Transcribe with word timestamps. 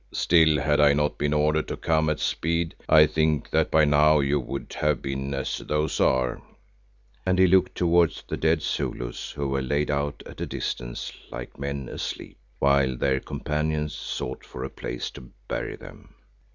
Still, 0.11 0.59
had 0.59 0.79
I 0.79 0.93
not 0.93 1.19
been 1.19 1.31
ordered 1.31 1.67
to 1.67 1.77
come 1.77 2.09
at 2.09 2.19
speed, 2.19 2.73
I 2.89 3.05
think 3.05 3.51
that 3.51 3.69
by 3.69 3.85
now 3.85 4.19
you 4.19 4.39
would 4.39 4.73
have 4.79 4.99
been 4.99 5.31
as 5.35 5.59
those 5.59 5.99
are," 5.99 6.41
and 7.23 7.37
he 7.37 7.45
looked 7.45 7.75
towards 7.75 8.23
the 8.27 8.35
dead 8.35 8.63
Zulus 8.63 9.29
who 9.29 9.47
were 9.49 9.61
laid 9.61 9.91
out 9.91 10.23
at 10.25 10.41
a 10.41 10.47
distance 10.47 11.13
like 11.31 11.59
men 11.59 11.87
asleep, 11.87 12.39
while 12.57 12.97
their 12.97 13.19
companions 13.19 13.93
sought 13.93 14.43
for 14.43 14.63
a 14.63 14.71
place 14.71 15.11
to 15.11 15.29
bury 15.47 15.75
them. 15.75 16.15